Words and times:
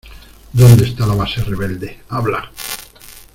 ¿Dónde 0.59 0.85
esta 0.85 1.05
la 1.05 1.13
base 1.13 1.43
rebelde?¡ 1.43 1.99
habla! 2.09 2.51